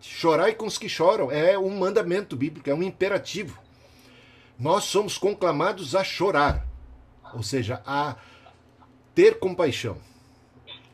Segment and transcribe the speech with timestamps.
[0.00, 0.08] parte.
[0.08, 1.30] Chorai com os que choram.
[1.30, 3.58] É um mandamento bíblico, é um imperativo.
[4.58, 6.66] Nós somos conclamados a chorar,
[7.32, 8.16] ou seja, a
[9.14, 9.96] ter compaixão,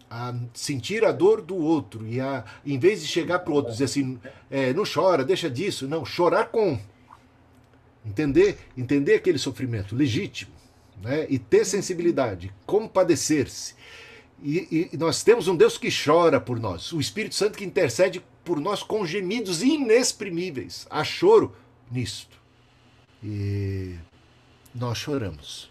[0.08, 3.72] a sentir a dor do outro e a, em vez de chegar para o outro
[3.72, 6.78] dizer assim, é, não chora, deixa disso, não, chorar com,
[8.04, 10.52] entender, entender aquele sofrimento legítimo,
[11.02, 13.74] né, e ter sensibilidade, compadecer-se.
[14.40, 18.22] E, e nós temos um Deus que chora por nós, o Espírito Santo que intercede
[18.46, 20.86] por nós com gemidos inexprimíveis.
[20.88, 21.54] Há choro
[21.90, 22.40] nisto.
[23.22, 23.96] E
[24.72, 25.68] nós choramos.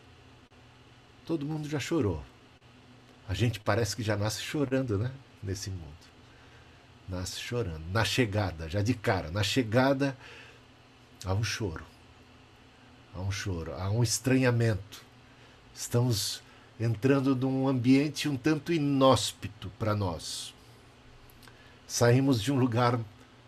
[1.26, 2.22] Todo mundo já chorou.
[3.30, 5.12] A gente parece que já nasce chorando, né?
[5.42, 5.86] Nesse mundo.
[7.08, 7.84] Nasce chorando.
[7.92, 10.16] Na chegada, já de cara, na chegada
[11.24, 11.86] há um choro.
[13.16, 15.02] Há um choro, há um estranhamento.
[15.74, 16.44] Estamos
[16.78, 20.55] entrando num ambiente um tanto inóspito para nós.
[21.88, 23.00] Saímos de um lugar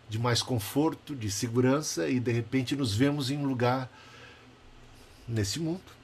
[0.08, 3.90] de mais conforto, de segurança e de repente nos vemos em um lugar
[5.26, 5.98] nesse mundo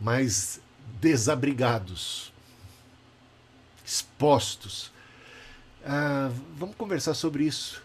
[0.00, 0.60] mais
[1.00, 2.32] desabrigados,
[3.84, 4.92] expostos.
[5.84, 7.82] Ah, vamos conversar sobre isso,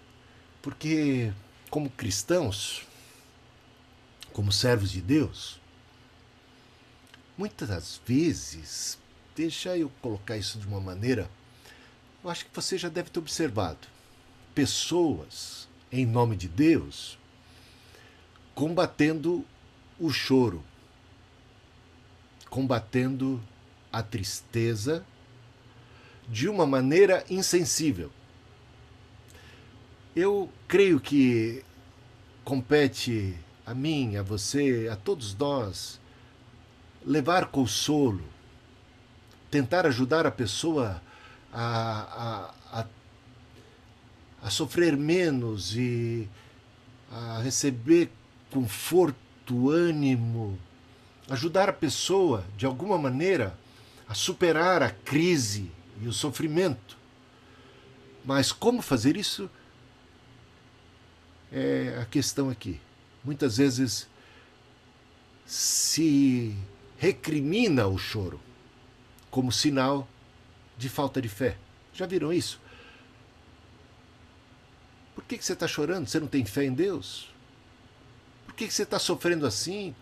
[0.62, 1.32] porque
[1.70, 2.86] como cristãos,
[4.34, 5.60] como servos de Deus,
[7.38, 8.98] muitas vezes,
[9.36, 11.30] deixa eu colocar isso de uma maneira
[12.24, 13.88] eu acho que você já deve ter observado
[14.54, 17.18] pessoas, em nome de Deus,
[18.54, 19.46] combatendo
[20.00, 20.64] o choro,
[22.50, 23.42] combatendo
[23.92, 25.06] a tristeza
[26.28, 28.12] de uma maneira insensível.
[30.16, 31.64] Eu creio que
[32.44, 36.00] compete a mim, a você, a todos nós,
[37.06, 38.24] levar consolo,
[39.50, 41.02] tentar ajudar a pessoa
[41.52, 42.88] a, a, a,
[44.44, 46.28] a sofrer menos e
[47.12, 48.10] a receber
[48.50, 50.58] conforto, ânimo,
[51.30, 53.58] ajudar a pessoa, de alguma maneira,
[54.08, 55.72] a superar a crise
[56.02, 56.98] e o sofrimento.
[58.24, 59.50] Mas como fazer isso
[61.52, 62.80] é a questão aqui.
[63.24, 64.08] Muitas vezes
[65.46, 66.56] se
[66.98, 68.40] recrimina o choro
[69.30, 70.08] como sinal
[70.82, 71.56] de falta de fé.
[71.94, 72.60] Já viram isso?
[75.14, 76.08] Por que, que você está chorando?
[76.08, 77.30] Você não tem fé em Deus?
[78.46, 79.96] Por que, que você está sofrendo assim?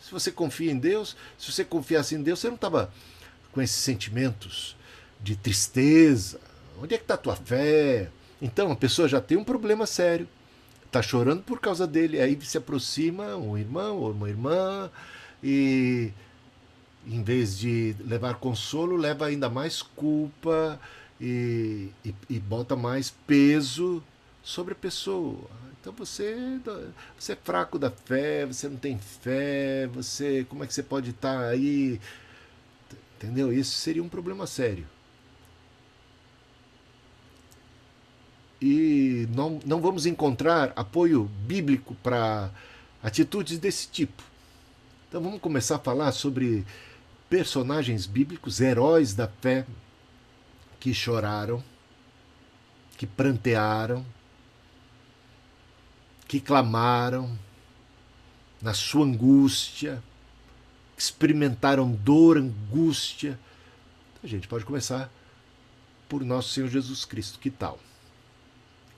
[0.00, 2.92] Se você confia em Deus, se você confiasse em Deus, você não estava
[3.52, 4.76] com esses sentimentos
[5.20, 6.40] de tristeza.
[6.82, 8.10] Onde é que está a tua fé?
[8.40, 10.28] Então a pessoa já tem um problema sério,
[10.84, 14.90] está chorando por causa dele, aí se aproxima um irmão ou uma irmã
[15.42, 16.12] e
[17.06, 20.80] em vez de levar consolo, leva ainda mais culpa
[21.20, 24.02] e, e, e, bota mais peso
[24.42, 25.48] sobre a pessoa.
[25.80, 26.36] Então você,
[27.16, 31.10] você é fraco da fé, você não tem fé, você como é que você pode
[31.10, 32.00] estar tá aí?
[33.16, 33.52] Entendeu?
[33.52, 34.86] Isso seria um problema sério.
[38.60, 42.50] E não, não vamos encontrar apoio bíblico para
[43.02, 44.22] atitudes desse tipo.
[45.08, 46.64] Então vamos começar a falar sobre
[47.28, 49.66] personagens bíblicos, heróis da fé,
[50.78, 51.62] que choraram,
[52.96, 54.04] que prantearam,
[56.28, 57.36] que clamaram
[58.60, 60.02] na sua angústia,
[60.96, 63.38] experimentaram dor, angústia.
[64.22, 65.10] A gente pode começar
[66.08, 67.38] por nosso Senhor Jesus Cristo.
[67.38, 67.78] Que tal?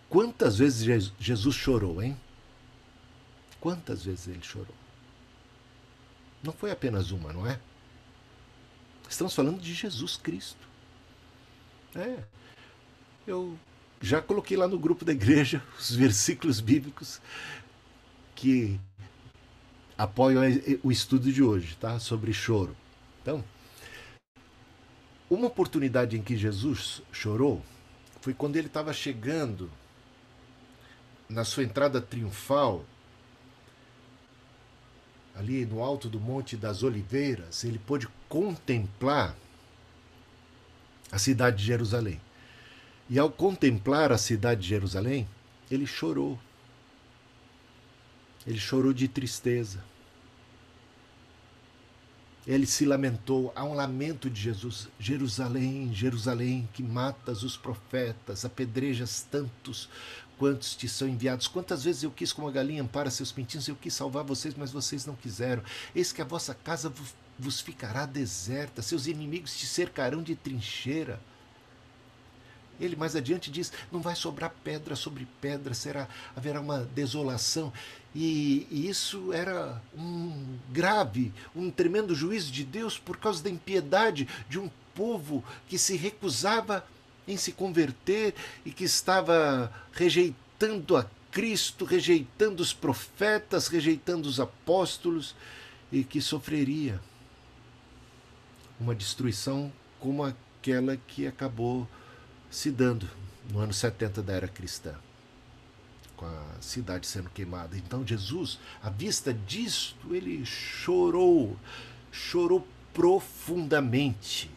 [0.09, 2.17] Quantas vezes Jesus chorou, hein?
[3.61, 4.75] Quantas vezes ele chorou?
[6.43, 7.59] Não foi apenas uma, não é?
[9.09, 10.69] Estamos falando de Jesus Cristo.
[11.95, 12.19] É.
[13.27, 13.59] Eu
[14.01, 17.21] já coloquei lá no grupo da igreja os versículos bíblicos
[18.35, 18.79] que
[19.97, 20.43] apoiam
[20.83, 21.99] o estudo de hoje, tá?
[21.99, 22.77] Sobre choro.
[23.23, 23.43] Então,
[25.29, 27.63] uma oportunidade em que Jesus chorou
[28.21, 29.71] foi quando ele estava chegando
[31.29, 32.85] na sua entrada triunfal
[35.35, 39.35] ali no alto do Monte das Oliveiras, ele pôde contemplar
[41.11, 42.21] a cidade de Jerusalém.
[43.09, 45.27] E ao contemplar a cidade de Jerusalém,
[45.71, 46.39] ele chorou.
[48.47, 49.83] Ele chorou de tristeza.
[52.47, 53.53] Ele se lamentou.
[53.55, 54.89] Há um lamento de Jesus.
[54.99, 59.89] Jerusalém, Jerusalém, que matas os profetas, apedrejas tantos
[60.39, 61.49] quantos te são enviados.
[61.49, 64.71] Quantas vezes eu quis, como a galinha ampara seus pintinhos, eu quis salvar vocês, mas
[64.71, 65.63] vocês não quiseram.
[65.95, 66.93] Eis que a vossa casa
[67.39, 71.21] vos ficará deserta, seus inimigos te cercarão de trincheira.
[72.81, 77.73] Ele mais adiante diz: não vai sobrar pedra sobre pedra, será haverá uma desolação.
[78.15, 84.29] E, e, isso era um grave, um tremendo juízo de Deus por causa da impiedade
[84.49, 86.85] de um povo que se recusava
[87.29, 88.35] em se converter
[88.65, 95.37] e que estava rejeitando a Cristo, rejeitando os profetas, rejeitando os apóstolos
[95.93, 97.01] e que sofreria
[98.81, 99.71] uma destruição
[100.01, 101.87] como aquela que acabou
[102.51, 103.09] se dando
[103.51, 104.95] no ano 70 da era cristã,
[106.17, 107.77] com a cidade sendo queimada.
[107.77, 111.57] Então Jesus, à vista disto, ele chorou,
[112.11, 114.51] chorou profundamente.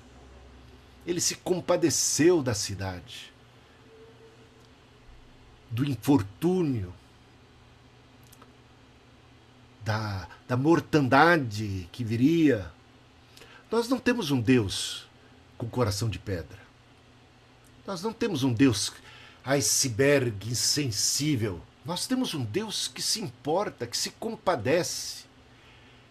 [1.06, 3.34] Ele se compadeceu da cidade,
[5.70, 6.94] do infortúnio,
[9.84, 12.72] da, da mortandade que viria.
[13.70, 15.08] Nós não temos um Deus
[15.58, 16.60] com coração de pedra.
[17.86, 18.94] Nós não temos um Deus
[19.44, 21.62] iceberg, insensível.
[21.84, 25.26] Nós temos um Deus que se importa, que se compadece,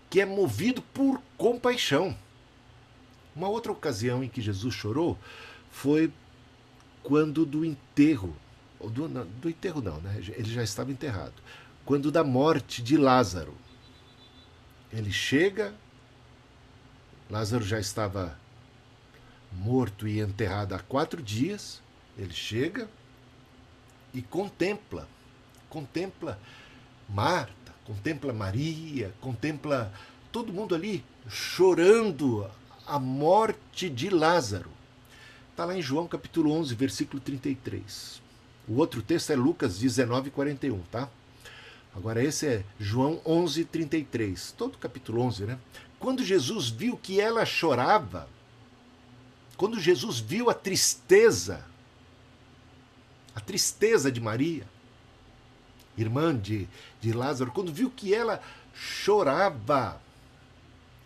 [0.09, 2.17] que é movido por compaixão.
[3.41, 5.17] Uma outra ocasião em que Jesus chorou
[5.71, 6.13] foi
[7.03, 8.37] quando do enterro,
[8.79, 10.19] ou do, não, do enterro não, né?
[10.37, 11.33] Ele já estava enterrado.
[11.83, 13.55] Quando da morte de Lázaro.
[14.93, 15.73] Ele chega,
[17.31, 18.39] Lázaro já estava
[19.51, 21.81] morto e enterrado há quatro dias,
[22.19, 22.91] ele chega
[24.13, 25.09] e contempla,
[25.71, 26.39] contempla
[27.09, 29.91] Marta, contempla Maria, contempla
[30.31, 32.47] todo mundo ali chorando
[32.91, 34.69] a morte de Lázaro.
[35.53, 38.21] Está lá em João capítulo 11, versículo 33.
[38.67, 41.09] O outro texto é Lucas 19, 41, tá?
[41.95, 44.55] Agora esse é João 11, 33.
[44.59, 45.59] Todo capítulo 11, né?
[46.01, 48.29] Quando Jesus viu que ela chorava,
[49.57, 51.65] quando Jesus viu a tristeza,
[53.37, 54.67] a tristeza de Maria,
[55.97, 56.67] irmã de,
[57.01, 58.43] de Lázaro, quando viu que ela
[58.75, 60.01] chorava,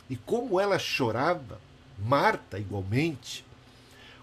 [0.09, 1.61] e como ela chorava,
[1.99, 3.45] Marta igualmente,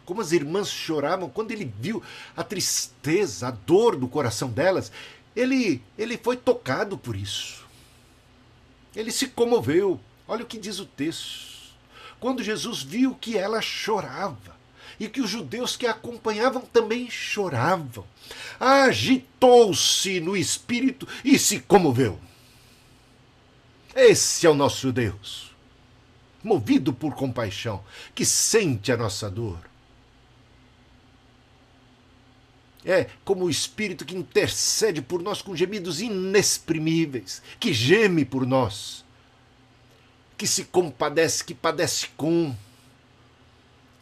[0.05, 2.03] como as irmãs choravam, quando ele viu
[2.35, 4.91] a tristeza, a dor do coração delas,
[5.35, 7.65] ele, ele foi tocado por isso.
[8.95, 9.99] Ele se comoveu.
[10.27, 11.51] Olha o que diz o texto
[12.21, 14.55] quando Jesus viu que ela chorava
[14.99, 18.05] e que os judeus que a acompanhavam também choravam,
[18.59, 22.19] agitou-se no espírito e se comoveu.
[23.95, 25.50] Esse é o nosso Deus,
[26.43, 27.83] movido por compaixão,
[28.13, 29.59] que sente a nossa dor.
[32.83, 39.05] É como o Espírito que intercede por nós com gemidos inexprimíveis, que geme por nós
[40.41, 42.55] que se compadece, que padece com,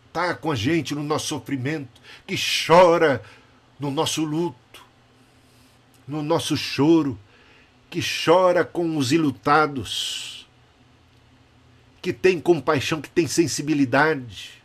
[0.07, 3.21] está com a gente no nosso sofrimento, que chora
[3.77, 4.81] no nosso luto,
[6.07, 7.19] no nosso choro,
[7.89, 10.38] que chora com os ilutados,
[12.01, 14.61] que tem compaixão, que tem sensibilidade.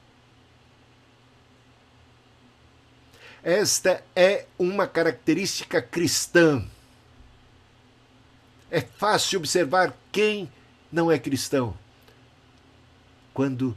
[3.43, 6.67] Esta é uma característica cristã.
[8.71, 10.51] É fácil observar quem
[10.91, 11.77] não é cristão
[13.35, 13.77] quando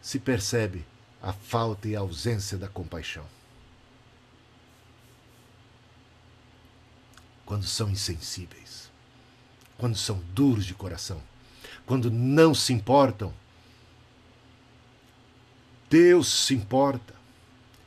[0.00, 0.86] se percebe
[1.20, 3.26] a falta e a ausência da compaixão.
[7.44, 8.90] Quando são insensíveis,
[9.76, 11.20] quando são duros de coração,
[11.86, 13.32] quando não se importam.
[15.88, 17.14] Deus se importa.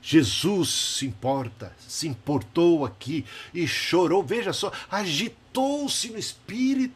[0.01, 4.23] Jesus se importa, se importou aqui e chorou.
[4.23, 6.95] Veja só, agitou-se no espírito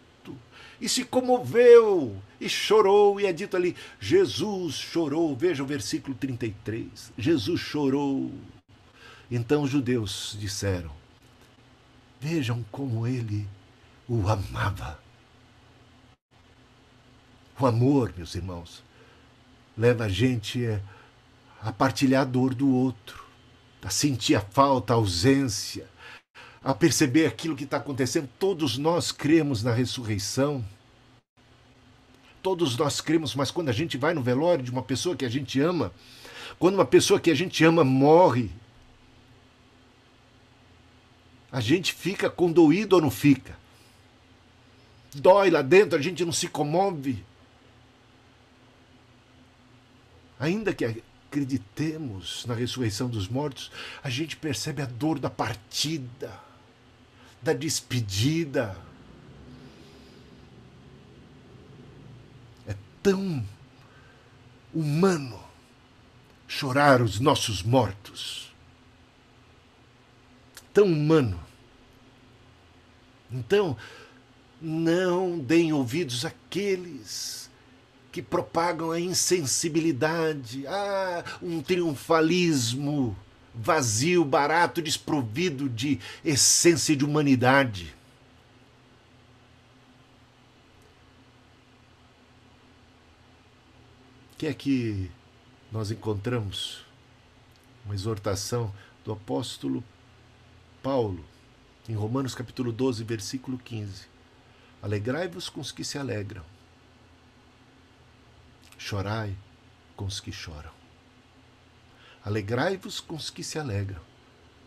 [0.79, 5.35] e se comoveu e chorou, e é dito ali: Jesus chorou.
[5.35, 7.11] Veja o versículo 33.
[7.17, 8.31] Jesus chorou.
[9.29, 10.91] Então os judeus disseram:
[12.19, 13.47] Vejam como ele
[14.07, 14.99] o amava.
[17.61, 18.83] O amor, meus irmãos,
[19.77, 20.65] leva a gente
[21.61, 23.23] a partilhar a dor do outro,
[23.83, 25.87] a sentir a falta, a ausência,
[26.63, 28.27] a perceber aquilo que está acontecendo.
[28.39, 30.65] Todos nós cremos na ressurreição.
[32.41, 35.29] Todos nós cremos, mas quando a gente vai no velório de uma pessoa que a
[35.29, 35.91] gente ama,
[36.57, 38.49] quando uma pessoa que a gente ama morre,
[41.51, 43.55] a gente fica condoído ou não fica?
[45.13, 47.23] Dói lá dentro, a gente não se comove.
[50.41, 50.83] Ainda que
[51.29, 53.71] acreditemos na ressurreição dos mortos,
[54.03, 56.33] a gente percebe a dor da partida
[57.43, 58.75] da despedida.
[62.67, 63.45] É tão
[64.73, 65.39] humano
[66.47, 68.51] chorar os nossos mortos.
[70.73, 71.37] tão humano.
[73.29, 73.75] Então,
[74.61, 77.50] não deem ouvidos àqueles
[78.11, 83.15] que propagam a insensibilidade, ah, um triunfalismo
[83.53, 87.95] vazio, barato, desprovido de essência de humanidade.
[94.41, 95.11] que é que
[95.71, 96.83] nós encontramos
[97.85, 98.73] uma exortação
[99.05, 99.83] do apóstolo
[100.81, 101.23] Paulo
[101.87, 104.07] em Romanos capítulo 12, versículo 15.
[104.81, 106.43] Alegrai-vos com os que se alegram.
[108.83, 109.35] Chorai
[109.95, 110.71] com os que choram.
[112.25, 114.01] Alegrai-vos com os que se alegram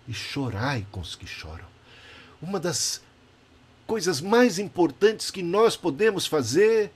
[0.07, 1.67] e chorai com os que choram.
[2.41, 3.03] Uma das
[3.89, 6.93] coisas mais importantes que nós podemos fazer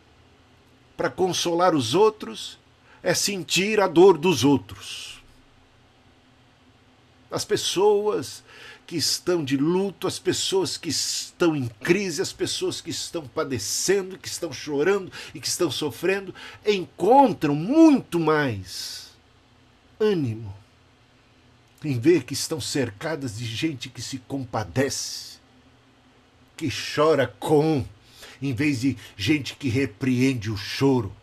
[0.96, 2.56] para consolar os outros
[3.02, 5.20] é sentir a dor dos outros.
[7.30, 8.44] As pessoas
[8.88, 14.16] que estão de luto, as pessoas que estão em crise, as pessoas que estão padecendo,
[14.16, 16.34] que estão chorando e que estão sofrendo,
[16.66, 19.10] encontram muito mais
[20.00, 20.56] ânimo
[21.84, 25.36] em ver que estão cercadas de gente que se compadece,
[26.56, 27.84] que chora com,
[28.40, 31.14] em vez de gente que repreende o choro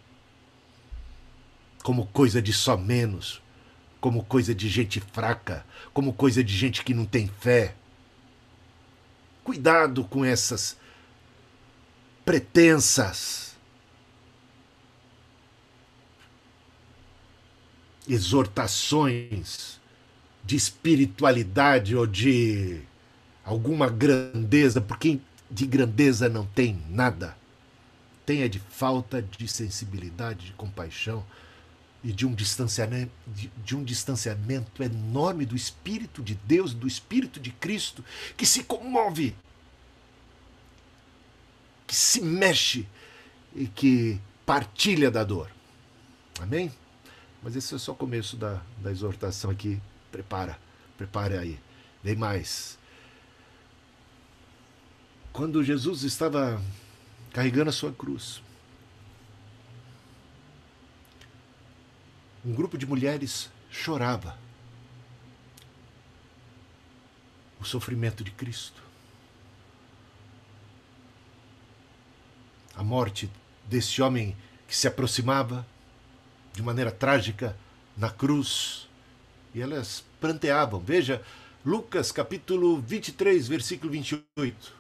[1.82, 3.42] como coisa de só menos,
[4.06, 7.74] como coisa de gente fraca, como coisa de gente que não tem fé.
[9.44, 10.78] Cuidado com essas
[12.24, 13.58] pretensas
[18.08, 19.82] exortações
[20.44, 22.82] de espiritualidade ou de
[23.44, 25.20] alguma grandeza, porque
[25.50, 27.36] de grandeza não tem nada.
[28.24, 31.26] Tem é de falta de sensibilidade, de compaixão,
[32.06, 37.40] e de um distanciamento, de, de, um distanciamento enorme do Espírito de Deus, do Espírito
[37.40, 38.06] de Cristo,
[38.38, 39.36] que se comove,
[41.88, 42.86] que se mexe
[43.56, 45.50] e que partilha da dor.
[46.40, 46.72] Amém?
[47.42, 49.82] Mas esse é só o começo da, da exortação aqui.
[50.12, 50.60] Prepara,
[51.00, 51.60] prepare aí.
[52.04, 52.78] Vem mais.
[55.34, 56.62] Quando Jesus estava
[57.34, 58.44] carregando a sua cruz,
[62.46, 64.38] um grupo de mulheres chorava
[67.60, 68.84] o sofrimento de Cristo.
[72.76, 73.32] A morte
[73.66, 74.38] desse homem
[74.68, 75.66] que se aproximava
[76.54, 77.58] de maneira trágica
[77.98, 78.88] na cruz.
[79.54, 80.80] E elas pranteavam.
[80.80, 81.24] Veja,
[81.66, 84.74] Lucas capítulo 23, versículo 28.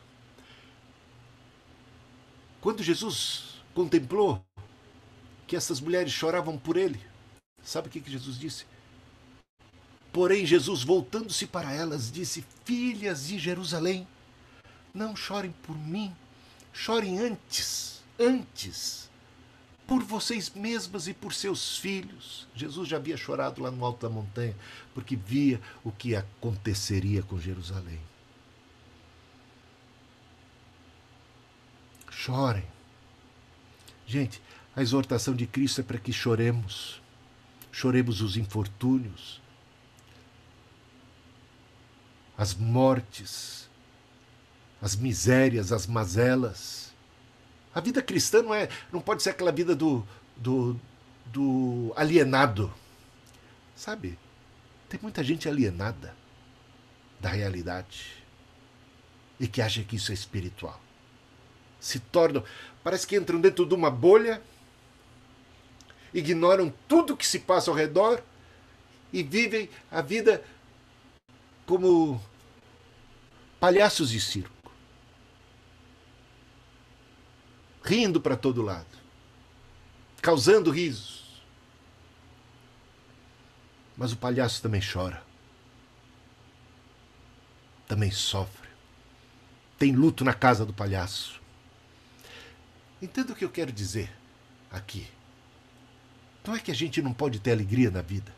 [2.62, 4.46] Quando Jesus contemplou
[5.48, 7.00] que essas mulheres choravam por ele,
[7.66, 8.66] Sabe o que, Jesus disse?
[10.14, 14.08] Porém, Jesus, voltando-se para elas, disse: Filhas de Jerusalém,
[14.94, 16.16] não chorem por mim,
[16.72, 19.10] chorem antes, antes,
[19.88, 22.48] por vocês mesmas e por seus filhos.
[22.56, 24.56] Jesus já havia chorado lá no alto da montanha,
[24.94, 28.00] porque via o que aconteceria com Jerusalém.
[32.12, 32.66] Chorem.
[34.08, 34.40] Gente,
[34.76, 37.04] a exortação de Cristo é para que choremos
[37.76, 39.42] choremos os infortúnios,
[42.38, 43.70] as mortes,
[44.82, 46.94] as misérias, as mazelas.
[47.74, 50.80] A vida cristã não, é, não pode ser aquela vida do, do,
[51.26, 52.74] do alienado.
[53.76, 54.18] Sabe?
[54.88, 56.16] Tem muita gente alienada
[57.20, 58.24] da realidade
[59.38, 60.80] e que acha que isso é espiritual.
[61.78, 62.42] Se tornam,
[62.82, 64.42] parece que entram dentro de uma bolha
[66.16, 68.24] ignoram tudo que se passa ao redor
[69.12, 70.42] e vivem a vida
[71.66, 72.24] como
[73.60, 74.72] palhaços de circo.
[77.84, 78.88] Rindo para todo lado,
[80.22, 81.44] causando risos.
[83.98, 85.22] Mas o palhaço também chora,
[87.88, 88.70] também sofre,
[89.78, 91.42] tem luto na casa do palhaço.
[93.02, 94.12] Entenda o que eu quero dizer
[94.72, 95.08] aqui.
[96.46, 98.32] Não é que a gente não pode ter alegria na vida,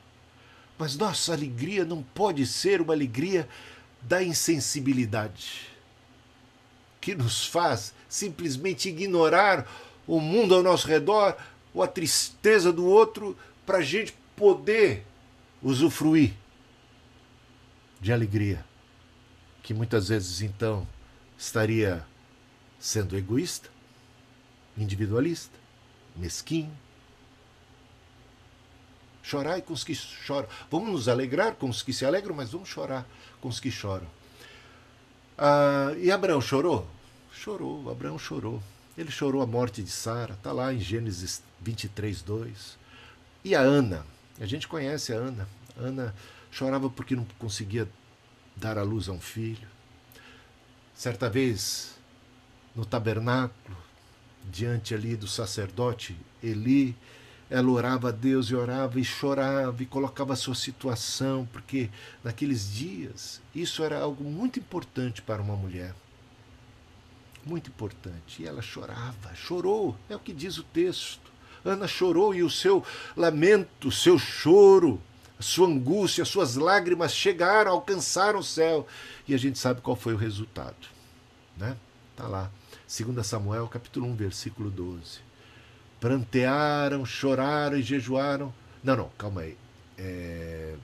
[0.78, 3.48] mas nossa alegria não pode ser uma alegria
[4.02, 5.68] da insensibilidade,
[7.02, 9.68] que nos faz simplesmente ignorar
[10.06, 11.36] o mundo ao nosso redor
[11.74, 15.06] ou a tristeza do outro para a gente poder
[15.62, 16.34] usufruir
[18.00, 18.64] de alegria,
[19.64, 20.88] que muitas vezes então
[21.38, 22.06] estaria
[22.80, 23.70] sendo egoísta,
[24.78, 25.58] individualista,
[26.16, 26.72] mesquinho,
[29.28, 30.48] Chorai com os que choram.
[30.72, 33.06] Vamos nos alegrar com os que se alegram, mas vamos chorar
[33.42, 34.08] com os que choram.
[35.38, 36.88] Ah, e Abraão chorou?
[37.34, 38.64] Chorou, Abraão chorou.
[38.98, 42.78] Ele chorou a morte de Sara, está lá em Gênesis 23, 2.
[43.44, 44.06] E a Ana,
[44.40, 45.46] a gente conhece a Ana.
[45.76, 46.16] Ana
[46.50, 47.86] chorava porque não conseguia
[48.56, 49.68] dar à luz a um filho.
[50.96, 51.98] Certa vez,
[52.74, 53.78] no tabernáculo,
[54.50, 56.96] diante ali do sacerdote Eli,
[57.50, 61.90] ela orava a Deus e orava e chorava e colocava a sua situação, porque
[62.24, 65.96] naqueles dias isso era algo muito importante para uma mulher.
[67.46, 68.44] Muito importante.
[68.44, 71.32] E ela chorava, chorou, é o que diz o texto.
[71.64, 72.84] Ana chorou e o seu
[73.16, 75.02] lamento, o seu choro,
[75.40, 78.86] a sua angústia, as suas lágrimas chegaram, alcançaram o céu.
[79.26, 80.76] E a gente sabe qual foi o resultado.
[81.56, 81.78] Né?
[82.16, 82.52] Tá lá.
[82.88, 85.27] 2 Samuel, capítulo 1, versículo 12
[86.00, 88.54] prantearam, choraram e jejuaram.
[88.84, 89.58] Não, não, calma aí.
[89.98, 90.76] É...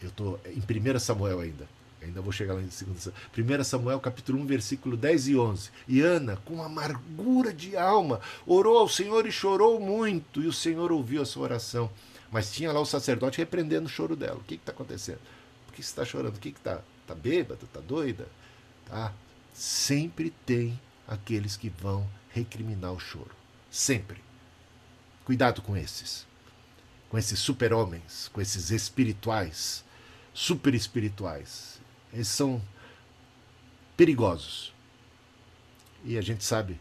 [0.00, 1.68] Eu estou em 1 Samuel ainda.
[2.02, 3.60] Ainda vou chegar lá em 2 Samuel.
[3.60, 5.70] 1 Samuel, capítulo 1, versículo 10 e 11.
[5.86, 10.42] E Ana, com amargura de alma, orou ao Senhor e chorou muito.
[10.42, 11.88] E o Senhor ouviu a sua oração.
[12.32, 14.38] Mas tinha lá o sacerdote repreendendo o choro dela.
[14.38, 15.20] O que está acontecendo?
[15.66, 16.36] Por que você está chorando?
[16.36, 16.80] O que está?
[17.02, 17.62] Está bêbada?
[17.62, 18.26] Está doida?
[18.86, 19.12] Tá?
[19.52, 23.30] Sempre tem aqueles que vão recriminar o choro.
[23.70, 24.18] Sempre.
[25.32, 26.26] Cuidado com esses.
[27.08, 29.82] Com esses super-homens, com esses espirituais,
[30.34, 31.80] super espirituais.
[32.12, 32.60] Eles são
[33.96, 34.74] perigosos.
[36.04, 36.78] E a gente sabe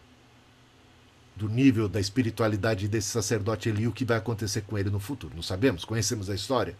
[1.33, 5.33] do nível da espiritualidade desse sacerdote Eli, o que vai acontecer com ele no futuro.
[5.33, 5.85] Não sabemos?
[5.85, 6.75] Conhecemos a história?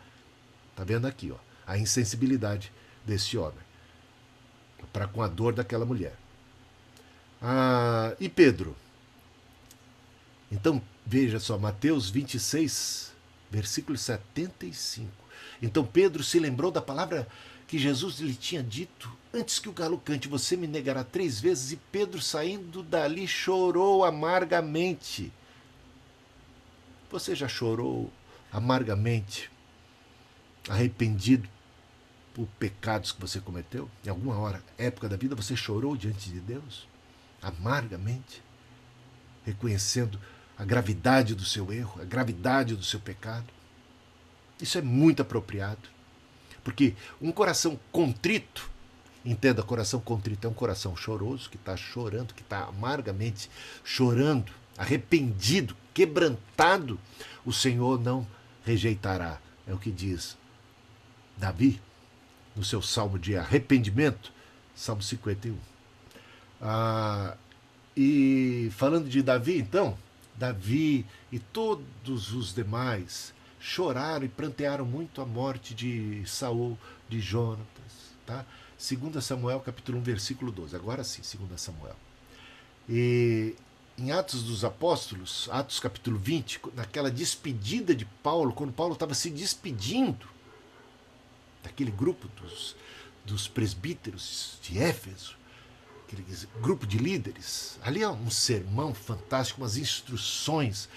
[0.72, 2.70] Está vendo aqui, ó, a insensibilidade
[3.06, 3.64] desse homem
[4.92, 6.18] para com a dor daquela mulher.
[7.42, 8.76] Ah, e Pedro?
[10.52, 13.14] Então, veja só, Mateus 26,
[13.50, 15.22] versículo 75.
[15.62, 17.28] Então Pedro se lembrou da palavra
[17.68, 21.72] que Jesus lhe tinha dito antes que o galo cante: Você me negará três vezes.
[21.72, 25.32] E Pedro, saindo dali, chorou amargamente.
[27.12, 28.12] Você já chorou
[28.52, 29.52] amargamente,
[30.68, 31.48] arrependido
[32.34, 33.90] por pecados que você cometeu?
[34.06, 36.88] Em alguma hora, época da vida, você chorou diante de Deus?
[37.42, 38.42] Amargamente,
[39.46, 40.20] reconhecendo
[40.62, 43.48] a gravidade do seu erro, a gravidade do seu pecado.
[44.62, 45.90] Isso é muito apropriado.
[46.64, 48.70] Porque um coração contrito,
[49.26, 53.50] entenda, coração contrito é um coração choroso, que está chorando, que está amargamente
[53.84, 57.00] chorando, arrependido, quebrantado,
[57.44, 58.28] o Senhor não
[58.64, 59.40] rejeitará.
[59.66, 60.38] É o que diz
[61.38, 61.82] Davi
[62.56, 64.32] no seu salmo de arrependimento,
[64.76, 65.58] Salmo 51.
[66.62, 67.36] Ah,
[67.98, 69.98] e falando de Davi, então,
[70.42, 76.76] Davi e todos os demais choraram e prantearam muito a morte de Saul,
[77.08, 78.44] de Jonatas, tá?
[78.76, 80.76] 2 Samuel capítulo 1, versículo 12.
[80.76, 81.96] Agora sim, 2 Samuel.
[82.90, 83.56] E
[84.00, 89.30] em Atos dos Apóstolos, Atos capítulo 20, naquela despedida de Paulo, quando Paulo estava se
[89.30, 90.28] despedindo
[91.62, 92.76] daquele grupo dos,
[93.24, 95.38] dos presbíteros de Éfeso,
[96.12, 96.26] aquele
[96.62, 97.80] grupo de líderes.
[97.82, 100.90] Ali é um sermão fantástico, umas instruções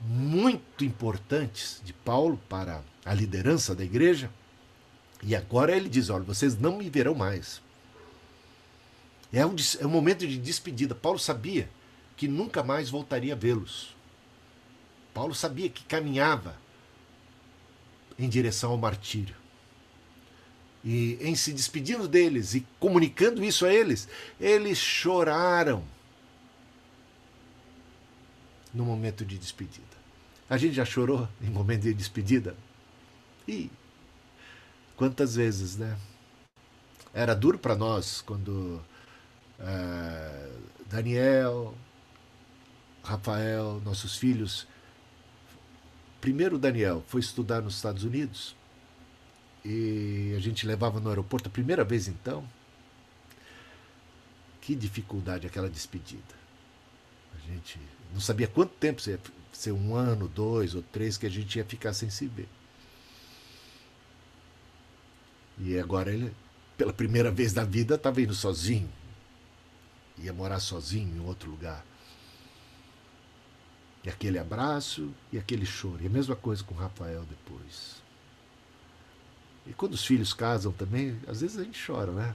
[0.00, 4.30] muito importantes de Paulo para a liderança da igreja.
[5.22, 7.60] E agora ele diz: Olha, vocês não me verão mais.
[9.32, 10.94] É um, é um momento de despedida.
[10.94, 11.68] Paulo sabia
[12.16, 13.96] que nunca mais voltaria a vê-los.
[15.12, 16.56] Paulo sabia que caminhava
[18.18, 19.34] em direção ao martírio
[20.84, 24.08] e em se despedindo deles e comunicando isso a eles,
[24.40, 25.84] eles choraram
[28.72, 29.86] no momento de despedida.
[30.48, 32.56] A gente já chorou em momento de despedida?
[33.46, 33.70] E
[34.96, 35.96] quantas vezes, né?
[37.12, 38.82] Era duro para nós quando
[39.58, 41.74] uh, Daniel,
[43.02, 44.66] Rafael, nossos filhos.
[46.20, 48.57] Primeiro, Daniel foi estudar nos Estados Unidos
[49.70, 52.42] e a gente levava no aeroporto a primeira vez então.
[54.62, 56.34] Que dificuldade aquela despedida.
[57.36, 57.78] A gente
[58.10, 59.20] não sabia quanto tempo, ia
[59.52, 62.48] ser um ano, dois ou três, que a gente ia ficar sem se ver.
[65.58, 66.34] E agora ele,
[66.78, 68.90] pela primeira vez na vida, estava indo sozinho.
[70.16, 71.84] Ia morar sozinho em outro lugar.
[74.02, 76.02] E aquele abraço e aquele choro.
[76.02, 78.07] E a mesma coisa com o Rafael depois.
[79.68, 82.34] E quando os filhos casam também, às vezes a gente chora, né?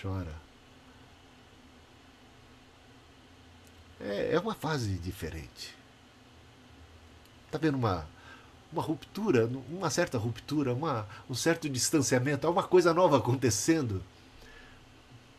[0.00, 0.32] Chora.
[4.00, 5.76] É, é uma fase diferente.
[7.46, 8.06] Está vendo uma,
[8.72, 14.04] uma ruptura, uma certa ruptura, uma, um certo distanciamento, há uma coisa nova acontecendo.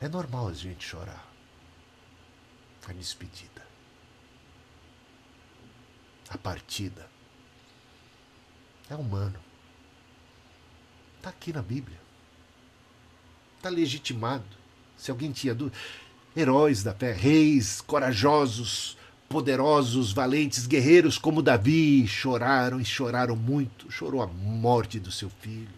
[0.02, 1.26] É normal a gente chorar.
[2.86, 3.66] A despedida.
[6.30, 7.10] A partida.
[8.90, 9.51] É humano.
[11.22, 12.00] Está aqui na Bíblia.
[13.58, 14.44] Está legitimado.
[14.98, 15.78] Se alguém tinha dúvida.
[16.36, 18.98] Heróis da fé, reis corajosos,
[19.30, 23.92] poderosos, valentes, guerreiros como Davi choraram e choraram muito.
[23.92, 25.70] Chorou a morte do seu filho,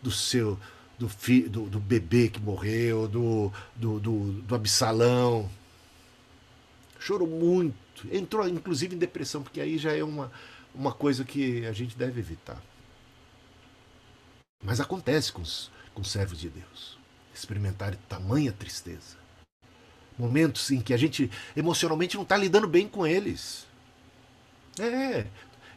[0.00, 0.56] do seu
[0.96, 5.50] do, fi, do, do bebê que morreu, do, do, do, do Absalão.
[7.00, 8.06] Chorou muito.
[8.12, 10.30] Entrou, inclusive, em depressão, porque aí já é uma,
[10.72, 12.62] uma coisa que a gente deve evitar.
[14.62, 16.98] Mas acontece com os, com os servos de Deus.
[17.34, 19.16] Experimentar tamanha tristeza.
[20.18, 23.66] Momentos em que a gente emocionalmente não está lidando bem com eles.
[24.78, 25.26] É,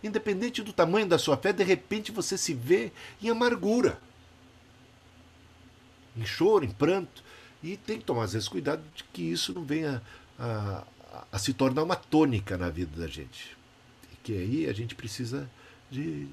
[0.03, 2.91] independente do tamanho da sua fé, de repente você se vê
[3.21, 3.99] em amargura
[6.15, 7.23] em choro, em pranto.
[7.61, 10.01] E tem que tomar, às vezes, cuidado de que isso não venha
[10.37, 13.57] a, a, a se tornar uma tônica na vida da gente.
[14.11, 15.49] E que aí a gente precisa
[15.89, 16.27] de,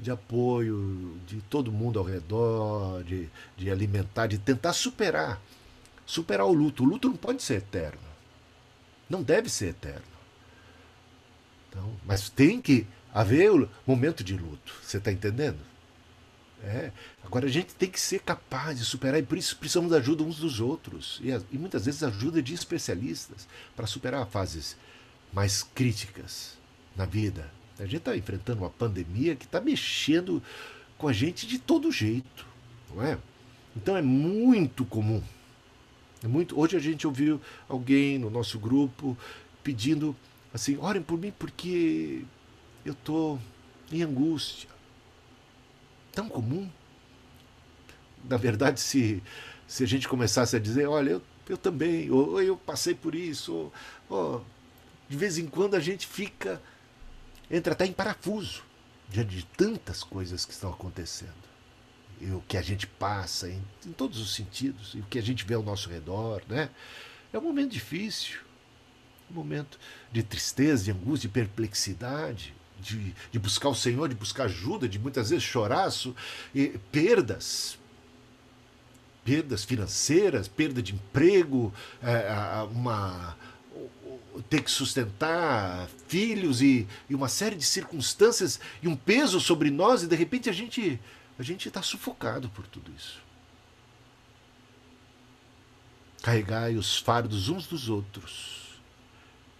[0.00, 5.40] de apoio de todo mundo ao redor, de, de alimentar, de tentar superar.
[6.06, 6.82] Superar o luto.
[6.82, 8.00] O luto não pode ser eterno.
[9.08, 10.02] Não deve ser eterno.
[11.68, 14.74] Então, mas tem que haver o momento de luto.
[14.82, 15.58] Você está entendendo?
[16.62, 16.92] É.
[17.24, 20.22] Agora a gente tem que ser capaz de superar e por isso precisamos da ajuda
[20.22, 24.76] uns dos outros e, e muitas vezes ajuda de especialistas para superar fases
[25.32, 26.58] mais críticas
[26.94, 27.50] na vida.
[27.80, 30.42] A gente está enfrentando uma pandemia que está mexendo
[30.98, 32.46] com a gente de todo jeito,
[32.94, 33.18] não é?
[33.74, 35.22] Então é muito comum.
[36.22, 36.60] É muito.
[36.60, 39.16] Hoje a gente ouviu alguém no nosso grupo
[39.64, 40.14] pedindo
[40.52, 42.22] assim, orem por mim porque
[42.84, 43.38] eu estou
[43.90, 44.68] em angústia
[46.12, 46.68] tão comum.
[48.28, 49.22] Na verdade, se,
[49.66, 53.54] se a gente começasse a dizer, olha, eu, eu também, ou eu passei por isso,
[53.54, 53.72] ou,
[54.10, 54.44] ou,
[55.08, 56.60] de vez em quando a gente fica,
[57.50, 58.62] entra até em parafuso
[59.08, 61.50] diante de tantas coisas que estão acontecendo.
[62.20, 65.22] E o que a gente passa em, em todos os sentidos, e o que a
[65.22, 66.70] gente vê ao nosso redor, né?
[67.32, 68.40] É um momento difícil,
[69.30, 69.78] um momento
[70.12, 74.98] de tristeza, de angústia, de perplexidade de, de buscar o Senhor, de buscar ajuda, de
[74.98, 75.90] muitas vezes chorar,
[76.54, 77.78] e perdas,
[79.24, 82.32] perdas financeiras, perda de emprego, é,
[82.72, 83.36] uma
[84.42, 90.02] ter que sustentar filhos e, e, uma série de circunstâncias e um peso sobre nós
[90.02, 91.00] e de repente a gente
[91.38, 93.18] a gente está sufocado por tudo isso.
[96.22, 98.78] Carregai os fardos uns dos outros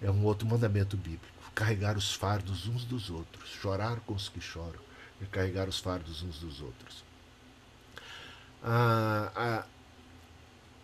[0.03, 4.41] é um outro mandamento bíblico carregar os fardos uns dos outros, chorar com os que
[4.41, 4.81] choram
[5.21, 7.05] e carregar os fardos uns dos outros.
[8.63, 9.67] Ah, ah,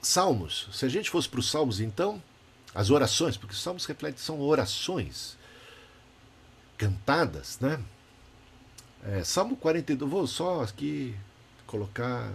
[0.03, 2.23] salmos, se a gente fosse para os salmos então,
[2.77, 5.39] as orações, porque os salmos refletem, são orações
[6.77, 7.83] cantadas, né?
[9.03, 11.17] É, Salmo 42, vou só aqui
[11.67, 12.31] colocar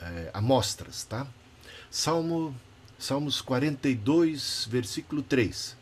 [0.00, 1.26] é, amostras, tá?
[1.90, 2.54] Salmo,
[3.00, 5.76] Salmos 42, versículo 3.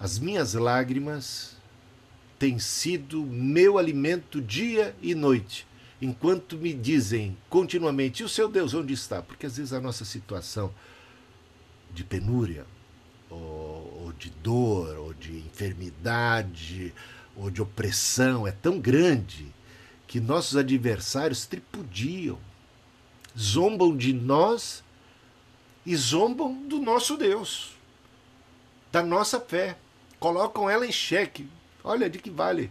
[0.00, 1.56] As minhas lágrimas
[2.36, 5.68] têm sido meu alimento dia e noite,
[6.02, 9.22] enquanto me dizem continuamente: e o seu Deus onde está?
[9.22, 10.74] Porque às vezes a nossa situação
[11.92, 12.66] de penúria,
[13.34, 16.94] ou, ou de dor, ou de enfermidade,
[17.36, 19.52] ou de opressão é tão grande
[20.06, 22.38] que nossos adversários tripudiam,
[23.38, 24.84] zombam de nós
[25.84, 27.72] e zombam do nosso Deus,
[28.92, 29.76] da nossa fé
[30.20, 31.46] colocam ela em xeque.
[31.82, 32.70] Olha de que vale.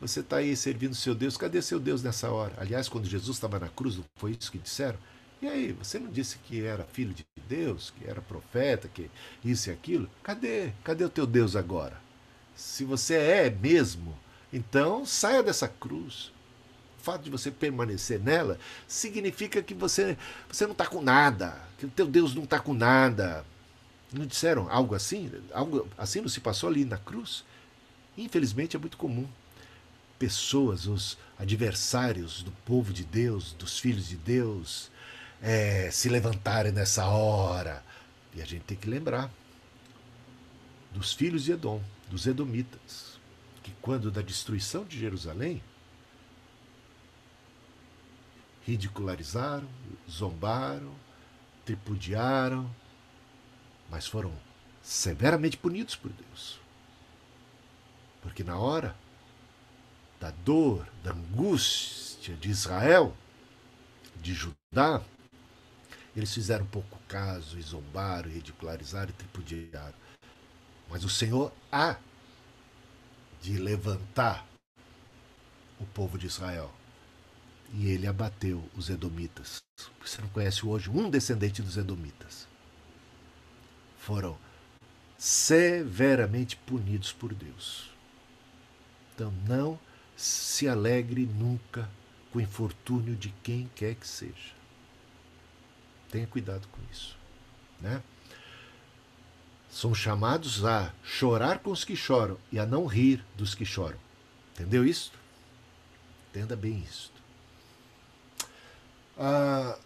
[0.00, 2.54] Você está aí servindo seu Deus, cadê seu Deus nessa hora?
[2.58, 4.98] Aliás, quando Jesus estava na cruz, não foi isso que disseram?
[5.42, 9.10] E aí, você não disse que era filho de Deus, que era profeta, que
[9.42, 10.08] isso e aquilo?
[10.22, 10.72] Cadê?
[10.84, 11.98] Cadê o teu Deus agora?
[12.54, 14.16] Se você é mesmo,
[14.52, 16.30] então saia dessa cruz.
[16.98, 21.86] O fato de você permanecer nela significa que você, você não está com nada, que
[21.86, 23.42] o teu Deus não está com nada.
[24.12, 25.32] Não disseram algo assim?
[25.52, 27.42] Algo assim não se passou ali na cruz?
[28.18, 29.26] Infelizmente é muito comum.
[30.18, 34.89] Pessoas, os adversários do povo de Deus, dos filhos de Deus,
[35.42, 37.84] é, se levantarem nessa hora.
[38.34, 39.30] E a gente tem que lembrar
[40.92, 43.18] dos filhos de Edom, dos Edomitas,
[43.62, 45.62] que quando da destruição de Jerusalém,
[48.62, 49.68] ridicularizaram,
[50.08, 50.94] zombaram,
[51.64, 52.70] tripudiaram,
[53.88, 54.32] mas foram
[54.82, 56.60] severamente punidos por Deus.
[58.22, 58.94] Porque na hora
[60.20, 63.16] da dor, da angústia de Israel,
[64.20, 65.02] de Judá,
[66.16, 69.94] Eles fizeram pouco caso, e zombaram, ridicularizaram e tripudiaram.
[70.88, 71.96] Mas o Senhor há
[73.40, 74.46] de levantar
[75.78, 76.70] o povo de Israel.
[77.72, 79.62] E ele abateu os Edomitas.
[80.04, 82.48] Você não conhece hoje um descendente dos Edomitas.
[83.96, 84.36] Foram
[85.16, 87.90] severamente punidos por Deus.
[89.14, 89.78] Então não
[90.16, 91.88] se alegre nunca
[92.32, 94.59] com o infortúnio de quem quer que seja.
[96.10, 97.16] Tenha cuidado com isso.
[97.80, 98.02] Né?
[99.70, 103.98] Somos chamados a chorar com os que choram e a não rir dos que choram.
[104.52, 105.12] Entendeu isso?
[106.30, 107.12] Entenda bem isso.
[109.16, 109.78] Ah,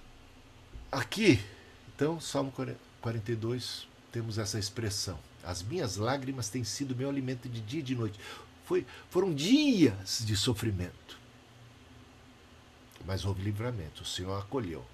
[0.91, 1.41] aqui,
[1.95, 2.53] então, Salmo
[3.01, 5.19] 42, temos essa expressão.
[5.43, 8.19] As minhas lágrimas têm sido meu alimento de dia e de noite.
[8.65, 11.19] Foi, foram dias de sofrimento.
[13.05, 14.85] Mas houve livramento, o Senhor acolheu.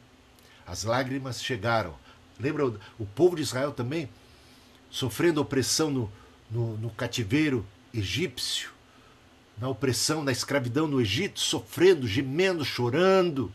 [0.70, 1.96] As lágrimas chegaram.
[2.38, 2.64] Lembra
[2.96, 4.08] o povo de Israel também
[4.88, 6.12] sofrendo opressão no,
[6.48, 8.70] no, no cativeiro egípcio,
[9.58, 13.52] na opressão, na escravidão no Egito, sofrendo, gemendo, chorando.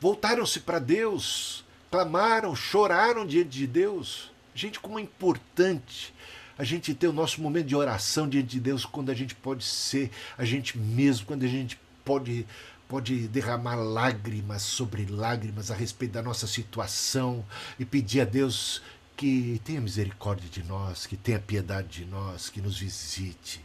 [0.00, 4.32] Voltaram-se para Deus, clamaram, choraram diante de Deus.
[4.56, 6.12] Gente, como é importante
[6.58, 9.62] a gente ter o nosso momento de oração diante de Deus quando a gente pode
[9.62, 12.44] ser a gente mesmo, quando a gente pode
[12.88, 17.44] pode derramar lágrimas sobre lágrimas a respeito da nossa situação
[17.78, 18.82] e pedir a Deus
[19.16, 23.62] que tenha misericórdia de nós, que tenha piedade de nós, que nos visite.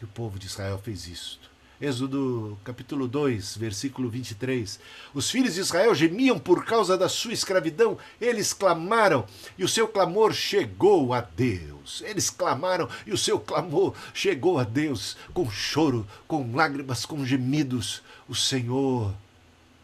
[0.00, 1.51] E o povo de Israel fez isto.
[1.82, 4.78] Êxodo capítulo 2, versículo 23.
[5.12, 9.26] Os filhos de Israel gemiam por causa da sua escravidão, eles clamaram
[9.58, 12.00] e o seu clamor chegou a Deus.
[12.06, 18.00] Eles clamaram e o seu clamor chegou a Deus com choro, com lágrimas, com gemidos.
[18.28, 19.12] O Senhor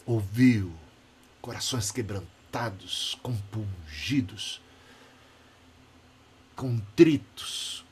[0.06, 0.70] ouviu,
[1.42, 4.60] corações quebrantados compungidos,
[6.54, 7.84] contritos,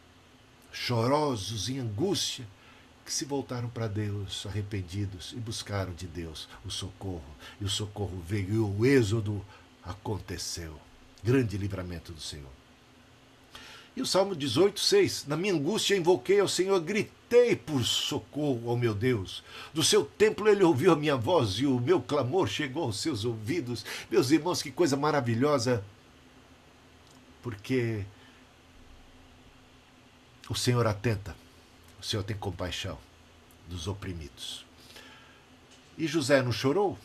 [0.71, 2.47] chorosos em angústia,
[3.07, 7.25] que se voltaram para Deus arrependidos e buscaram de Deus o socorro.
[7.61, 9.43] E o socorro veio e o êxodo
[9.85, 10.77] aconteceu.
[11.23, 12.51] Grande livramento do Senhor.
[13.95, 15.27] E o Salmo 18, 6.
[15.27, 19.43] Na minha angústia invoquei ao Senhor, gritei por socorro ao meu Deus.
[19.73, 23.25] Do seu templo ele ouviu a minha voz e o meu clamor chegou aos seus
[23.25, 23.85] ouvidos.
[24.11, 25.83] Meus irmãos, que coisa maravilhosa.
[27.41, 28.05] Porque
[30.51, 31.37] o Senhor atenta,
[32.07, 32.97] Senhor tem compaixão
[33.69, 34.65] dos oprimidos.
[35.99, 36.97] E José não chorou?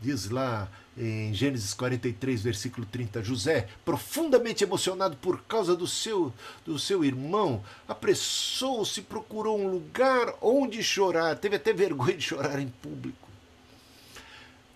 [0.00, 6.32] Diz lá em Gênesis 43, versículo 30, José, profundamente emocionado por causa do seu,
[6.64, 12.68] do seu irmão, apressou-se, procurou um lugar onde chorar, teve até vergonha de chorar em
[12.68, 13.28] público.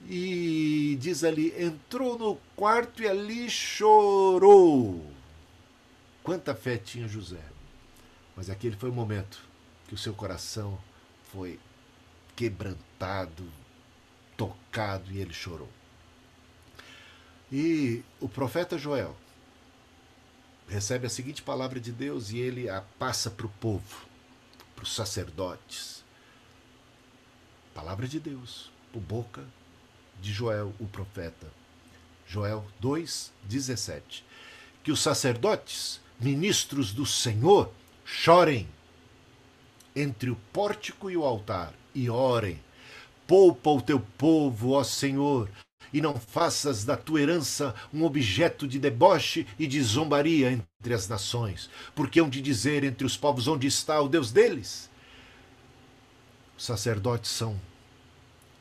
[0.08, 5.06] E diz ali, entrou no quarto e ali chorou.
[6.24, 7.57] Quanta fé tinha José.
[8.38, 9.42] Mas aquele foi o momento
[9.88, 10.78] que o seu coração
[11.32, 11.58] foi
[12.36, 13.44] quebrantado,
[14.36, 15.68] tocado e ele chorou.
[17.50, 19.16] E o profeta Joel
[20.68, 24.06] recebe a seguinte palavra de Deus e ele a passa para o povo,
[24.76, 26.04] para os sacerdotes.
[27.74, 29.44] Palavra de Deus, por boca
[30.22, 31.48] de Joel, o profeta.
[32.24, 34.22] Joel 2:17.
[34.84, 37.74] Que os sacerdotes, ministros do Senhor,
[38.10, 38.66] chorem
[39.94, 42.58] entre o pórtico e o altar e orem.
[43.26, 45.50] Poupa o teu povo, ó Senhor,
[45.92, 51.06] e não faças da tua herança um objeto de deboche e de zombaria entre as
[51.06, 54.88] nações, porque hão de dizer entre os povos onde está o Deus deles.
[56.56, 57.60] Os sacerdotes são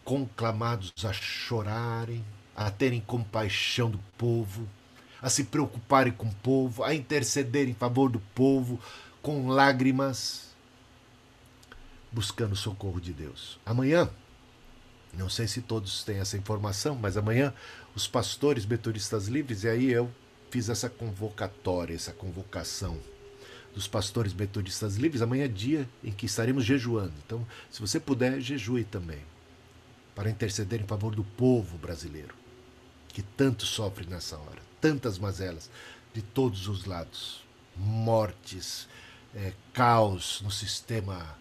[0.03, 4.67] conclamados a chorarem, a terem compaixão do povo,
[5.21, 8.79] a se preocuparem com o povo, a interceder em favor do povo
[9.27, 10.55] com lágrimas,
[12.09, 13.59] buscando socorro de Deus.
[13.65, 14.09] Amanhã
[15.13, 17.53] não sei se todos têm essa informação, mas amanhã
[17.93, 20.09] os pastores metodistas livres, e aí eu
[20.49, 22.97] fiz essa convocatória, essa convocação
[23.75, 25.21] dos pastores metodistas livres.
[25.21, 27.11] Amanhã é dia em que estaremos jejuando.
[27.25, 29.19] Então, se você puder, jejue também,
[30.15, 32.33] para interceder em favor do povo brasileiro,
[33.09, 35.69] que tanto sofre nessa hora, tantas mazelas
[36.13, 38.87] de todos os lados mortes,
[39.37, 41.37] é, caos no sistema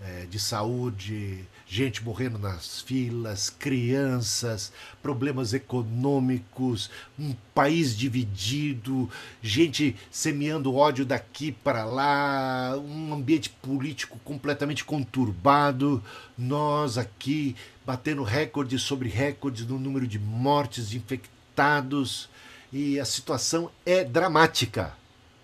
[0.00, 9.10] é, de saúde, gente morrendo nas filas, crianças, problemas econômicos, um país dividido,
[9.42, 16.02] gente semeando ódio daqui para lá, um ambiente político completamente conturbado.
[16.38, 22.28] Nós aqui batendo recordes sobre recordes no número de mortes, de infectados,
[22.72, 24.96] e a situação é dramática.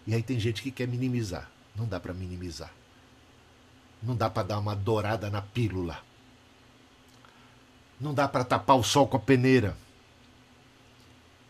[0.07, 1.56] E aí tem gente que quer minimizar.
[1.77, 2.73] Não dá para minimizar.
[4.03, 5.99] Não dá para dar uma dourada na pílula.
[8.01, 9.77] Não dá para tapar o sol com a peneira.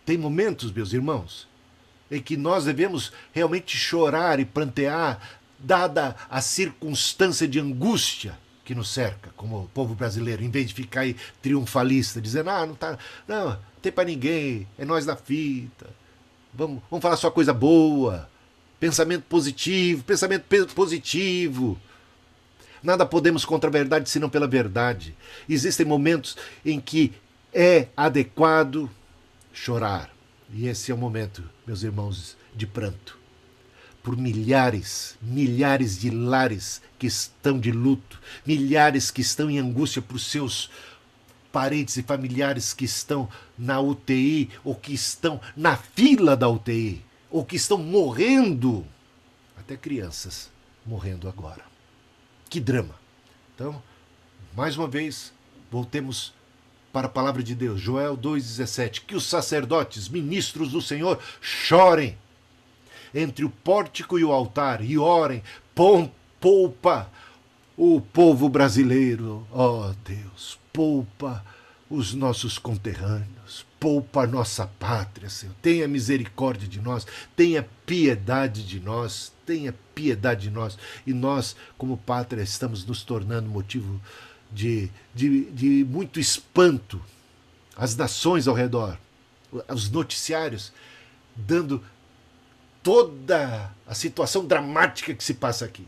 [0.05, 1.49] Tem momentos, meus irmãos,
[2.11, 5.21] em que nós devemos realmente chorar e plantear,
[5.59, 10.75] dada a circunstância de angústia que nos cerca, como o povo brasileiro, em vez de
[10.75, 12.99] ficar aí triunfalista, dizendo, ah, não tá.
[13.27, 15.89] Não, não tem para ninguém, é nós da fita.
[16.53, 18.29] Vamos, vamos falar só coisa boa.
[18.79, 21.81] Pensamento positivo, pensamento positivo.
[22.83, 25.15] Nada podemos contra a verdade senão pela verdade.
[25.49, 27.13] Existem momentos em que
[27.53, 28.91] é adequado
[29.53, 30.11] chorar.
[30.53, 33.19] E esse é o momento, meus irmãos, de pranto.
[34.03, 40.21] Por milhares, milhares de lares que estão de luto, milhares que estão em angústia por
[40.21, 40.71] seus
[41.51, 47.45] parentes e familiares que estão na UTI ou que estão na fila da UTI ou
[47.45, 48.87] que estão morrendo,
[49.57, 50.51] até crianças
[50.85, 51.65] morrendo agora.
[52.49, 52.95] Que drama.
[53.55, 53.83] Então,
[54.55, 55.33] mais uma vez,
[55.71, 56.33] voltemos
[56.93, 57.81] para a palavra de Deus.
[57.81, 59.03] Joel 2,17.
[59.07, 62.17] Que os sacerdotes, ministros do Senhor, chorem
[63.15, 65.43] entre o pórtico e o altar e orem.
[65.75, 67.11] Poupa
[67.77, 69.47] o povo brasileiro.
[69.53, 71.45] Ó oh, Deus, poupa
[71.89, 75.55] os nossos conterrâneos, poupa a nossa pátria, Senhor.
[75.63, 80.77] Tenha misericórdia de nós, tenha piedade de nós, tenha piedade de nós.
[81.07, 84.01] E nós, como pátria, estamos nos tornando motivo
[84.51, 87.01] de, de, de muito espanto.
[87.77, 88.99] As nações ao redor,
[89.69, 90.73] os noticiários,
[91.37, 91.85] dando
[92.83, 95.87] toda a situação dramática que se passa aqui.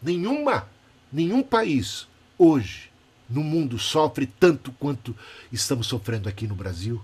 [0.00, 0.68] Nenhuma,
[1.12, 2.06] nenhum país
[2.38, 2.87] hoje
[3.28, 5.14] no mundo sofre tanto quanto
[5.52, 7.02] estamos sofrendo aqui no Brasil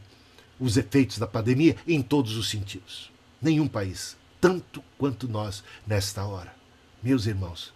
[0.59, 3.11] os efeitos da pandemia em todos os sentidos.
[3.41, 6.55] Nenhum país tanto quanto nós nesta hora.
[7.03, 7.73] Meus irmãos,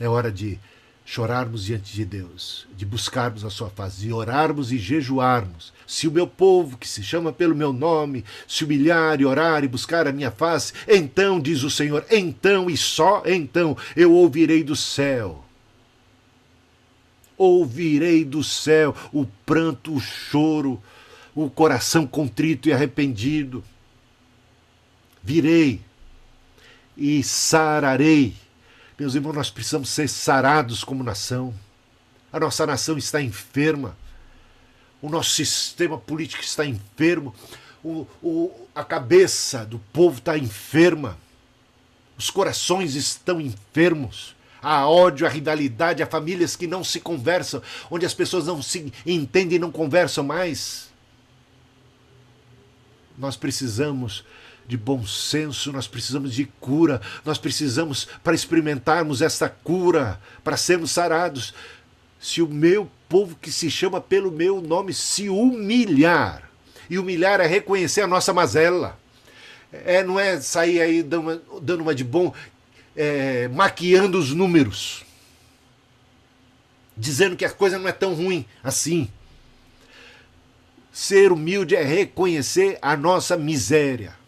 [0.00, 0.58] é hora de
[1.04, 5.70] chorarmos diante de Deus, de buscarmos a sua face, de orarmos e jejuarmos.
[5.86, 9.68] Se o meu povo, que se chama pelo meu nome, se humilhar e orar e
[9.68, 14.74] buscar a minha face, então, diz o Senhor, então e só então eu ouvirei do
[14.74, 15.44] céu
[17.38, 20.82] ouvirei do céu o pranto, o choro,
[21.34, 23.64] o coração contrito e arrependido.
[25.22, 25.80] Virei
[26.96, 28.34] e sararei.
[28.98, 31.54] Meus irmãos, nós precisamos ser sarados como nação.
[32.32, 33.96] A nossa nação está enferma.
[35.00, 37.32] O nosso sistema político está enfermo.
[37.84, 41.16] O, o, a cabeça do povo está enferma.
[42.18, 48.04] Os corações estão enfermos há ódio, há rivalidade, há famílias que não se conversam, onde
[48.06, 50.88] as pessoas não se entendem e não conversam mais.
[53.16, 54.24] Nós precisamos
[54.66, 60.90] de bom senso, nós precisamos de cura, nós precisamos, para experimentarmos esta cura, para sermos
[60.90, 61.54] sarados,
[62.20, 66.48] se o meu povo que se chama pelo meu nome se humilhar,
[66.90, 68.98] e humilhar é reconhecer a nossa mazela.
[69.70, 72.32] É, não é sair aí dando uma, dando uma de bom
[72.98, 75.04] é, maquiando os números,
[76.96, 79.08] dizendo que a coisa não é tão ruim assim.
[80.92, 84.18] Ser humilde é reconhecer a nossa miséria.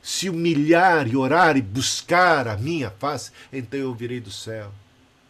[0.00, 4.72] Se humilhar e orar e buscar a minha face, então eu virei do céu.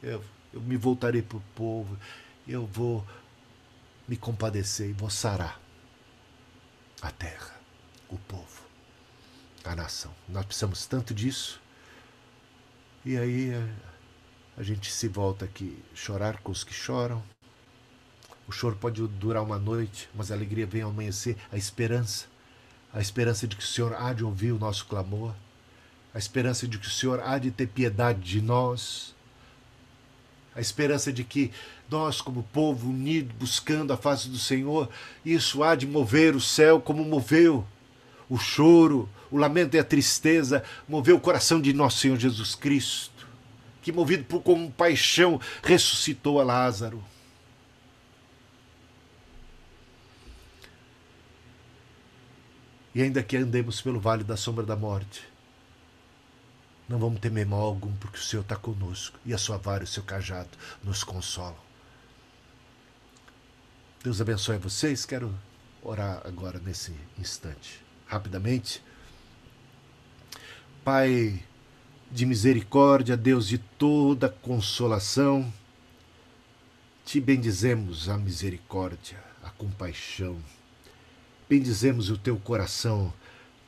[0.03, 1.97] Eu, eu me voltarei para o povo.
[2.47, 3.03] Eu vou
[4.07, 5.59] me compadecer e vou sarar
[7.01, 7.59] a terra,
[8.11, 8.66] o povo
[9.73, 10.11] a nação.
[10.29, 11.61] Nós precisamos tanto disso.
[13.05, 17.23] E aí a, a gente se volta aqui, chorar com os que choram.
[18.49, 22.27] O choro pode durar uma noite, mas a alegria vem ao amanhecer, a esperança.
[22.93, 25.35] A esperança de que o Senhor há de ouvir o nosso clamor.
[26.15, 29.15] A esperança de que o Senhor há de ter piedade de nós.
[30.55, 31.53] A esperança de que
[31.91, 34.89] nós, como povo unido, buscando a face do Senhor,
[35.25, 37.67] isso há de mover o céu como moveu
[38.29, 43.27] o choro, o lamento e a tristeza moveu o coração de nosso Senhor Jesus Cristo,
[43.83, 47.03] que movido por compaixão ressuscitou a Lázaro.
[52.95, 55.29] E ainda que andemos pelo vale da sombra da morte,
[56.89, 59.85] Não vamos temer mal algum, porque o Senhor está conosco e a sua vara e
[59.85, 60.51] o seu cajado
[60.85, 61.59] nos consolam.
[64.05, 65.05] Deus abençoe vocês.
[65.05, 65.35] Quero
[65.83, 67.86] orar agora nesse instante.
[68.07, 68.83] Rapidamente.
[70.85, 71.43] Pai
[72.11, 75.53] de misericórdia, Deus de toda consolação,
[77.05, 80.39] te bendizemos a misericórdia, a compaixão.
[81.49, 83.13] Bendizemos o teu coração,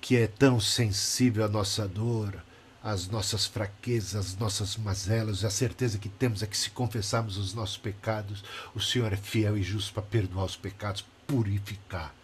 [0.01, 2.43] que é tão sensível à nossa dor,
[2.82, 7.53] às nossas fraquezas, às nossas mazelas, a certeza que temos é que se confessarmos os
[7.55, 12.14] nossos pecados, o Senhor é fiel e justo para perdoar os pecados, purificar.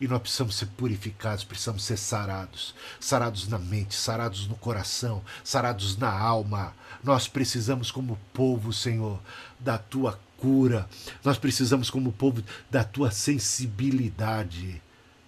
[0.00, 2.74] E nós precisamos ser purificados, precisamos ser sarados.
[2.98, 6.74] Sarados na mente, sarados no coração, sarados na alma.
[7.04, 9.20] Nós precisamos, como povo, Senhor,
[9.58, 10.88] da tua cura.
[11.22, 14.82] Nós precisamos, como povo, da tua sensibilidade.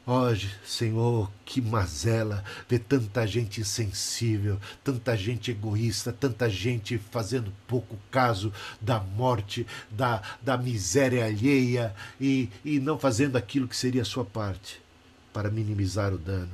[0.05, 7.97] Hoje, Senhor, que mazela ver tanta gente insensível, tanta gente egoísta, tanta gente fazendo pouco
[8.11, 14.05] caso da morte, da, da miséria alheia e, e não fazendo aquilo que seria a
[14.05, 14.83] sua parte
[15.33, 16.53] para minimizar o dano.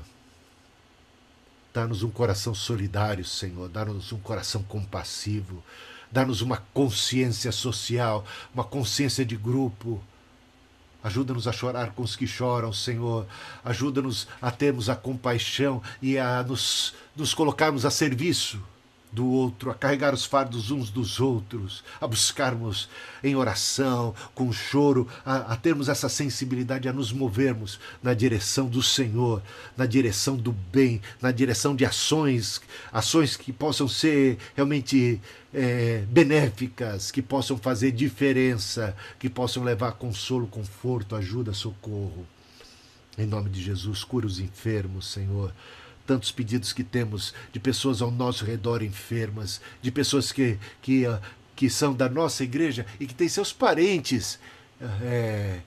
[1.73, 5.65] Dá-nos um coração solidário, Senhor, dá-nos um coração compassivo,
[6.13, 10.03] dá-nos uma consciência social, uma consciência de grupo
[11.03, 13.27] Ajuda-nos a chorar com os que choram, Senhor.
[13.65, 18.61] Ajuda-nos a termos a compaixão e a nos, nos colocarmos a serviço
[19.11, 22.89] do outro, a carregar os fardos uns dos outros, a buscarmos
[23.23, 28.83] em oração, com choro, a, a, termos essa sensibilidade, a nos movermos na direção do
[28.83, 29.43] Senhor,
[29.77, 32.61] na direção do bem, na direção de ações,
[32.93, 35.21] ações que possam ser realmente
[35.53, 42.27] é, benéficas, que possam fazer diferença, que possam levar consolo, conforto, ajuda, socorro.
[43.17, 45.53] Em nome de Jesus, cura os enfermos, Senhor
[46.09, 51.21] tantos pedidos que temos de pessoas ao nosso redor enfermas, de pessoas que, que, ah,
[51.55, 54.39] que são da nossa igreja e que têm seus parentes
[55.03, 55.61] é,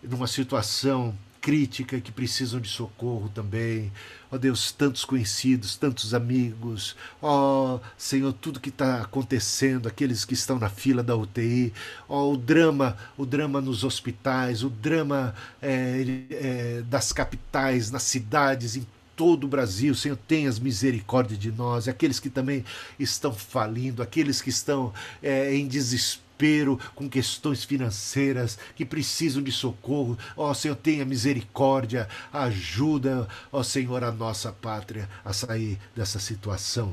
[0.00, 3.90] numa situação crítica que precisam de socorro também.
[4.30, 6.94] Ó oh Deus, tantos conhecidos, tantos amigos.
[7.20, 11.72] Ó oh, Senhor, tudo que está acontecendo, aqueles que estão na fila da UTI.
[12.08, 18.04] Ó oh, o drama, o drama nos hospitais, o drama é, é, das capitais, nas
[18.04, 18.86] cidades, em
[19.16, 22.64] todo o Brasil, Senhor, tenhas misericórdia de nós, aqueles que também
[22.98, 24.92] estão falindo, aqueles que estão
[25.22, 30.18] é, em desespero com questões financeiras, que precisam de socorro.
[30.36, 36.92] Ó Senhor, tenha misericórdia, ajuda, ó Senhor, a nossa pátria a sair dessa situação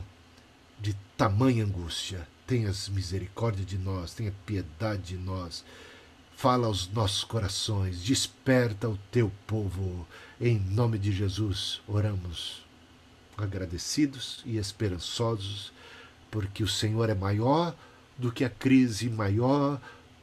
[0.79, 2.27] de tamanha angústia.
[2.45, 5.63] Tenhas misericórdia de nós, tenha piedade de nós.
[6.39, 10.07] Fala aos nossos corações, desperta o teu povo.
[10.39, 12.63] Em nome de Jesus, oramos
[13.37, 15.73] agradecidos e esperançosos,
[16.31, 17.75] porque o Senhor é maior
[18.17, 19.81] do que a crise, maior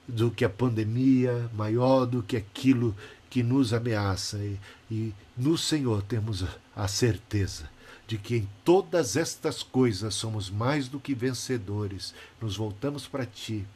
[0.08, 2.96] do que a pandemia, maior do que aquilo
[3.28, 4.38] que nos ameaça.
[4.38, 4.58] E,
[4.90, 6.42] e no Senhor temos
[6.74, 7.68] a certeza
[8.08, 12.14] de que em todas estas coisas somos mais do que vencedores.
[12.40, 13.66] Nos voltamos para Ti,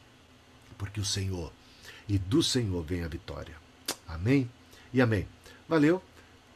[0.75, 1.53] porque o Senhor
[2.07, 3.55] e do Senhor vem a vitória.
[4.07, 4.49] Amém
[4.93, 5.27] e amém.
[5.67, 6.01] Valeu.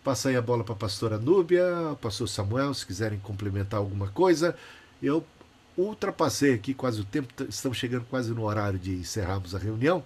[0.03, 1.65] Passa aí a bola para a pastora Núbia,
[1.99, 4.55] pastor Samuel, se quiserem complementar alguma coisa.
[5.01, 5.25] Eu
[5.77, 10.03] ultrapassei aqui quase o tempo, estamos chegando quase no horário de encerrarmos a reunião,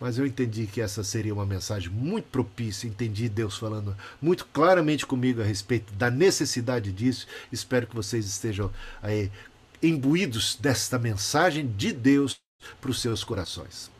[0.00, 5.04] mas eu entendi que essa seria uma mensagem muito propícia, entendi Deus falando muito claramente
[5.04, 7.26] comigo a respeito da necessidade disso.
[7.50, 8.70] Espero que vocês estejam
[9.02, 9.30] aí
[9.82, 12.38] imbuídos desta mensagem de Deus
[12.80, 13.93] para os seus corações.